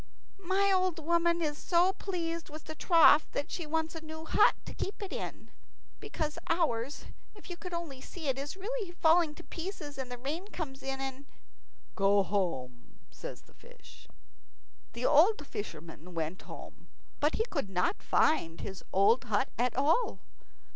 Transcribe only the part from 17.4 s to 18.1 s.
could not